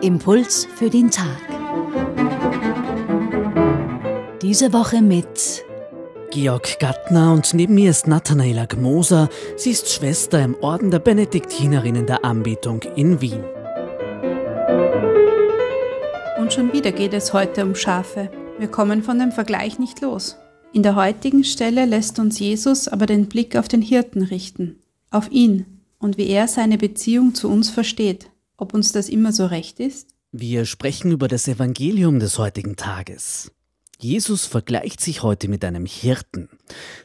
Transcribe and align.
Impuls 0.00 0.68
für 0.76 0.90
den 0.90 1.10
Tag. 1.10 1.40
Diese 4.42 4.72
Woche 4.72 5.02
mit 5.02 5.64
Georg 6.30 6.78
Gattner 6.78 7.32
und 7.32 7.52
neben 7.54 7.74
mir 7.74 7.90
ist 7.90 8.06
Nathanaela 8.06 8.66
Gmoser. 8.66 9.28
Sie 9.56 9.70
ist 9.70 9.90
Schwester 9.90 10.42
im 10.42 10.54
Orden 10.60 10.90
der 10.90 11.00
Benediktinerinnen 11.00 12.06
der 12.06 12.24
Anbetung 12.24 12.82
in 12.94 13.20
Wien. 13.20 13.42
Und 16.38 16.52
schon 16.52 16.72
wieder 16.72 16.92
geht 16.92 17.14
es 17.14 17.32
heute 17.32 17.64
um 17.64 17.74
Schafe. 17.74 18.30
Wir 18.58 18.68
kommen 18.68 19.02
von 19.02 19.18
dem 19.18 19.32
Vergleich 19.32 19.80
nicht 19.80 20.00
los. 20.00 20.36
In 20.72 20.82
der 20.82 20.94
heutigen 20.94 21.42
Stelle 21.42 21.86
lässt 21.86 22.18
uns 22.20 22.38
Jesus 22.38 22.86
aber 22.86 23.06
den 23.06 23.26
Blick 23.26 23.56
auf 23.56 23.66
den 23.66 23.82
Hirten 23.82 24.22
richten, 24.22 24.78
auf 25.10 25.30
ihn 25.32 25.73
und 26.04 26.18
wie 26.18 26.28
er 26.28 26.48
seine 26.48 26.76
Beziehung 26.76 27.34
zu 27.34 27.48
uns 27.48 27.70
versteht. 27.70 28.30
Ob 28.58 28.74
uns 28.74 28.92
das 28.92 29.08
immer 29.08 29.32
so 29.32 29.46
recht 29.46 29.80
ist? 29.80 30.10
Wir 30.32 30.66
sprechen 30.66 31.10
über 31.10 31.28
das 31.28 31.48
Evangelium 31.48 32.20
des 32.20 32.38
heutigen 32.38 32.76
Tages. 32.76 33.50
Jesus 33.98 34.44
vergleicht 34.44 35.00
sich 35.00 35.22
heute 35.22 35.48
mit 35.48 35.64
einem 35.64 35.86
Hirten. 35.86 36.50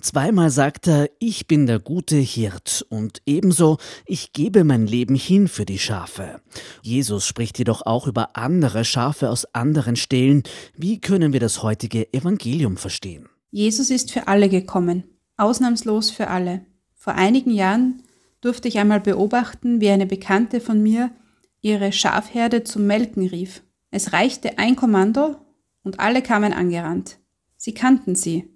Zweimal 0.00 0.48
sagt 0.48 0.86
er, 0.86 1.10
ich 1.18 1.46
bin 1.46 1.66
der 1.66 1.78
gute 1.78 2.16
Hirt 2.16 2.86
und 2.88 3.20
ebenso, 3.26 3.76
ich 4.06 4.32
gebe 4.32 4.64
mein 4.64 4.86
Leben 4.86 5.14
hin 5.14 5.46
für 5.46 5.66
die 5.66 5.78
Schafe. 5.78 6.40
Jesus 6.80 7.26
spricht 7.26 7.58
jedoch 7.58 7.84
auch 7.84 8.06
über 8.06 8.34
andere 8.34 8.86
Schafe 8.86 9.28
aus 9.28 9.44
anderen 9.54 9.96
Stellen. 9.96 10.42
Wie 10.74 11.00
können 11.00 11.34
wir 11.34 11.40
das 11.40 11.62
heutige 11.62 12.14
Evangelium 12.14 12.78
verstehen? 12.78 13.28
Jesus 13.50 13.90
ist 13.90 14.10
für 14.10 14.26
alle 14.26 14.48
gekommen, 14.48 15.04
ausnahmslos 15.36 16.10
für 16.10 16.28
alle. 16.28 16.64
Vor 16.94 17.14
einigen 17.14 17.50
Jahren 17.50 18.02
durfte 18.46 18.68
ich 18.68 18.78
einmal 18.78 19.00
beobachten, 19.00 19.80
wie 19.80 19.88
eine 19.88 20.06
Bekannte 20.06 20.60
von 20.60 20.80
mir 20.80 21.10
ihre 21.62 21.90
Schafherde 21.90 22.62
zum 22.62 22.86
Melken 22.86 23.26
rief. 23.26 23.64
Es 23.90 24.12
reichte 24.12 24.56
ein 24.58 24.76
Kommando 24.76 25.34
und 25.82 25.98
alle 25.98 26.22
kamen 26.22 26.52
angerannt. 26.52 27.18
Sie 27.56 27.74
kannten 27.74 28.14
sie. 28.14 28.48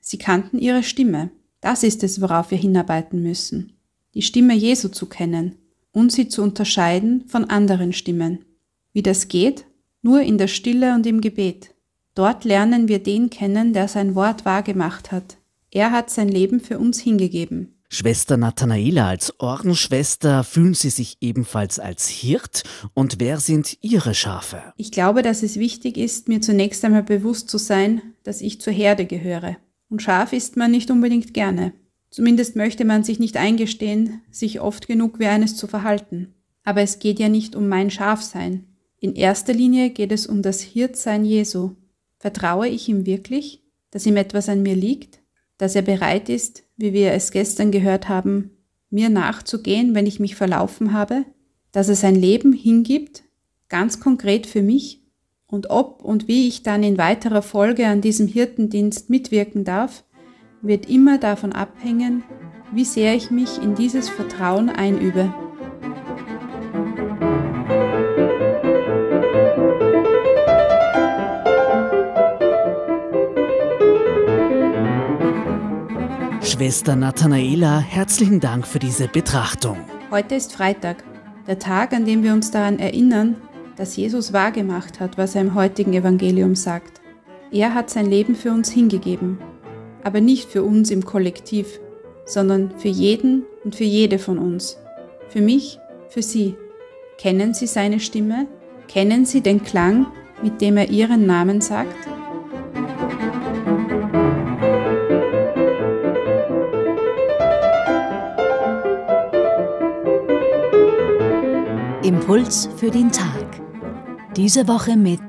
Sie 0.00 0.18
kannten 0.18 0.58
ihre 0.58 0.82
Stimme. 0.82 1.30
Das 1.60 1.84
ist 1.84 2.02
es, 2.02 2.20
worauf 2.20 2.50
wir 2.50 2.58
hinarbeiten 2.58 3.22
müssen. 3.22 3.74
Die 4.14 4.22
Stimme 4.22 4.54
Jesu 4.54 4.88
zu 4.88 5.06
kennen 5.06 5.54
und 5.92 6.10
sie 6.10 6.26
zu 6.26 6.42
unterscheiden 6.42 7.28
von 7.28 7.44
anderen 7.44 7.92
Stimmen. 7.92 8.44
Wie 8.92 9.02
das 9.02 9.28
geht? 9.28 9.64
Nur 10.02 10.22
in 10.22 10.38
der 10.38 10.48
Stille 10.48 10.92
und 10.94 11.06
im 11.06 11.20
Gebet. 11.20 11.72
Dort 12.16 12.44
lernen 12.44 12.88
wir 12.88 12.98
den 12.98 13.30
kennen, 13.30 13.72
der 13.72 13.86
sein 13.86 14.16
Wort 14.16 14.44
wahrgemacht 14.44 15.12
hat. 15.12 15.36
Er 15.70 15.92
hat 15.92 16.10
sein 16.10 16.28
Leben 16.28 16.58
für 16.58 16.80
uns 16.80 16.98
hingegeben. 16.98 17.75
Schwester 17.88 18.36
Nathanaela, 18.36 19.08
als 19.08 19.38
Ordensschwester 19.38 20.42
fühlen 20.42 20.74
Sie 20.74 20.90
sich 20.90 21.18
ebenfalls 21.20 21.78
als 21.78 22.08
Hirt 22.08 22.64
und 22.94 23.20
wer 23.20 23.38
sind 23.38 23.78
Ihre 23.80 24.14
Schafe? 24.14 24.60
Ich 24.76 24.90
glaube, 24.90 25.22
dass 25.22 25.42
es 25.42 25.58
wichtig 25.58 25.96
ist, 25.96 26.28
mir 26.28 26.40
zunächst 26.40 26.84
einmal 26.84 27.04
bewusst 27.04 27.48
zu 27.48 27.58
sein, 27.58 28.02
dass 28.24 28.40
ich 28.40 28.60
zur 28.60 28.72
Herde 28.72 29.06
gehöre. 29.06 29.56
Und 29.88 30.02
Schaf 30.02 30.32
ist 30.32 30.56
man 30.56 30.72
nicht 30.72 30.90
unbedingt 30.90 31.32
gerne. 31.32 31.72
Zumindest 32.10 32.56
möchte 32.56 32.84
man 32.84 33.04
sich 33.04 33.20
nicht 33.20 33.36
eingestehen, 33.36 34.22
sich 34.30 34.60
oft 34.60 34.88
genug 34.88 35.18
wie 35.18 35.26
eines 35.26 35.56
zu 35.56 35.66
verhalten. 35.66 36.34
Aber 36.64 36.80
es 36.80 36.98
geht 36.98 37.20
ja 37.20 37.28
nicht 37.28 37.54
um 37.54 37.68
mein 37.68 37.90
Schafsein. 37.90 38.66
In 38.98 39.14
erster 39.14 39.52
Linie 39.52 39.90
geht 39.90 40.10
es 40.10 40.26
um 40.26 40.42
das 40.42 40.60
Hirtsein 40.60 41.24
Jesu. 41.24 41.76
Vertraue 42.18 42.66
ich 42.66 42.88
ihm 42.88 43.06
wirklich, 43.06 43.62
dass 43.90 44.06
ihm 44.06 44.16
etwas 44.16 44.48
an 44.48 44.62
mir 44.62 44.74
liegt, 44.74 45.20
dass 45.58 45.74
er 45.74 45.82
bereit 45.82 46.28
ist, 46.28 46.64
wie 46.76 46.92
wir 46.92 47.12
es 47.12 47.30
gestern 47.30 47.70
gehört 47.70 48.08
haben, 48.08 48.50
mir 48.90 49.08
nachzugehen, 49.08 49.94
wenn 49.94 50.06
ich 50.06 50.20
mich 50.20 50.36
verlaufen 50.36 50.92
habe, 50.92 51.24
dass 51.72 51.88
er 51.88 51.96
sein 51.96 52.14
Leben 52.14 52.52
hingibt, 52.52 53.24
ganz 53.68 54.00
konkret 54.00 54.46
für 54.46 54.62
mich, 54.62 55.02
und 55.48 55.70
ob 55.70 56.02
und 56.02 56.26
wie 56.26 56.48
ich 56.48 56.62
dann 56.64 56.82
in 56.82 56.98
weiterer 56.98 57.42
Folge 57.42 57.86
an 57.86 58.00
diesem 58.00 58.26
Hirtendienst 58.26 59.10
mitwirken 59.10 59.64
darf, 59.64 60.04
wird 60.60 60.88
immer 60.88 61.18
davon 61.18 61.52
abhängen, 61.52 62.24
wie 62.72 62.84
sehr 62.84 63.14
ich 63.14 63.30
mich 63.30 63.62
in 63.62 63.74
dieses 63.74 64.08
Vertrauen 64.08 64.68
einübe. 64.68 65.32
Schwester 76.46 76.94
Nathanaela, 76.94 77.80
herzlichen 77.80 78.38
Dank 78.38 78.68
für 78.68 78.78
diese 78.78 79.08
Betrachtung. 79.08 79.78
Heute 80.12 80.36
ist 80.36 80.52
Freitag, 80.52 81.02
der 81.48 81.58
Tag, 81.58 81.92
an 81.92 82.04
dem 82.04 82.22
wir 82.22 82.32
uns 82.32 82.52
daran 82.52 82.78
erinnern, 82.78 83.34
dass 83.74 83.96
Jesus 83.96 84.32
wahrgemacht 84.32 85.00
hat, 85.00 85.18
was 85.18 85.34
er 85.34 85.40
im 85.40 85.54
heutigen 85.56 85.92
Evangelium 85.92 86.54
sagt. 86.54 87.00
Er 87.50 87.74
hat 87.74 87.90
sein 87.90 88.06
Leben 88.06 88.36
für 88.36 88.52
uns 88.52 88.70
hingegeben, 88.70 89.38
aber 90.04 90.20
nicht 90.20 90.48
für 90.48 90.62
uns 90.62 90.92
im 90.92 91.04
Kollektiv, 91.04 91.80
sondern 92.26 92.70
für 92.78 92.88
jeden 92.88 93.44
und 93.64 93.74
für 93.74 93.84
jede 93.84 94.20
von 94.20 94.38
uns. 94.38 94.78
Für 95.28 95.40
mich, 95.40 95.80
für 96.10 96.22
Sie. 96.22 96.54
Kennen 97.18 97.54
Sie 97.54 97.66
seine 97.66 97.98
Stimme? 97.98 98.46
Kennen 98.86 99.26
Sie 99.26 99.40
den 99.40 99.64
Klang, 99.64 100.06
mit 100.44 100.60
dem 100.60 100.76
er 100.76 100.90
Ihren 100.90 101.26
Namen 101.26 101.60
sagt? 101.60 102.15
Impuls 112.26 112.68
für 112.76 112.90
den 112.90 113.12
Tag. 113.12 113.62
Diese 114.34 114.66
Woche 114.66 114.96
mit 114.96 115.20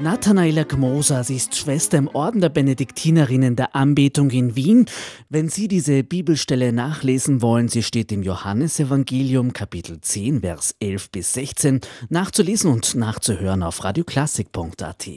Nathanaela 0.00 0.62
Gmoser, 0.62 1.24
sie 1.24 1.34
ist 1.34 1.56
Schwester 1.56 1.98
im 1.98 2.06
Orden 2.06 2.40
der 2.40 2.50
Benediktinerinnen 2.50 3.56
der 3.56 3.74
Anbetung 3.74 4.30
in 4.30 4.54
Wien. 4.54 4.86
Wenn 5.28 5.48
Sie 5.48 5.66
diese 5.66 6.04
Bibelstelle 6.04 6.72
nachlesen 6.72 7.42
wollen, 7.42 7.66
sie 7.66 7.82
steht 7.82 8.12
im 8.12 8.22
Johannesevangelium 8.22 9.52
Kapitel 9.52 10.00
10, 10.00 10.42
Vers 10.42 10.76
11 10.78 11.10
bis 11.10 11.32
16, 11.32 11.80
nachzulesen 12.10 12.70
und 12.70 12.94
nachzuhören 12.94 13.64
auf 13.64 13.82
radioklassik.at. 13.82 15.08